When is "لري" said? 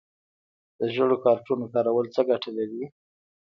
2.57-2.83